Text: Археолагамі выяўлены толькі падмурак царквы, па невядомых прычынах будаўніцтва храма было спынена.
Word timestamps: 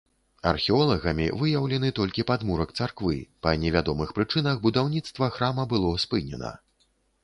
Археолагамі 0.51 1.27
выяўлены 1.41 1.91
толькі 2.01 2.25
падмурак 2.33 2.73
царквы, 2.79 3.21
па 3.45 3.55
невядомых 3.67 4.09
прычынах 4.19 4.55
будаўніцтва 4.69 5.35
храма 5.39 5.71
было 5.75 5.97
спынена. 6.07 6.61